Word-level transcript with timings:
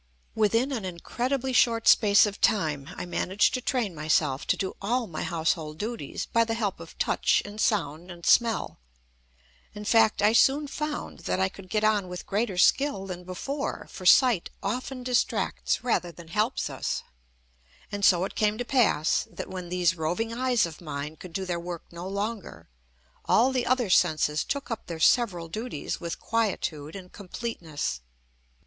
Within 0.33 0.71
an 0.71 0.83
incredibly 0.83 1.53
short 1.53 1.87
space 1.87 2.25
of 2.25 2.41
time 2.41 2.89
I 2.97 3.05
managed 3.05 3.53
to 3.53 3.61
train 3.61 3.93
myself 3.93 4.47
to 4.47 4.57
do 4.57 4.75
all 4.81 5.05
my 5.05 5.21
household 5.21 5.77
duties 5.77 6.25
by 6.25 6.43
the 6.43 6.55
help 6.55 6.79
of 6.79 6.97
touch 6.97 7.43
and 7.45 7.61
sound 7.61 8.09
and 8.09 8.25
smell. 8.25 8.79
In 9.75 9.85
fact 9.85 10.23
I 10.23 10.33
soon 10.33 10.65
found 10.67 11.19
that 11.29 11.39
I 11.39 11.49
could 11.49 11.69
get 11.69 11.83
on 11.83 12.07
with 12.07 12.25
greater 12.25 12.57
skill 12.57 13.05
than 13.05 13.25
before. 13.25 13.85
For 13.91 14.07
sight 14.07 14.49
often 14.63 15.03
distracts 15.03 15.83
rather 15.83 16.11
than 16.11 16.29
helps 16.29 16.67
us. 16.67 17.03
And 17.91 18.03
so 18.03 18.23
it 18.23 18.33
came 18.33 18.57
to 18.57 18.65
pass 18.65 19.27
that, 19.31 19.49
when 19.49 19.69
these 19.69 19.95
roving 19.95 20.33
eyes 20.33 20.65
of 20.65 20.81
mine 20.81 21.15
could 21.15 21.31
do 21.31 21.45
their 21.45 21.59
work 21.59 21.83
no 21.91 22.07
longer, 22.07 22.69
all 23.25 23.51
the 23.51 23.67
other 23.67 23.91
senses 23.91 24.43
took 24.43 24.71
up 24.71 24.87
their 24.87 24.99
several 24.99 25.47
duties 25.47 26.01
with 26.01 26.19
quietude 26.19 26.95
and 26.95 27.11
completeness. 27.13 28.01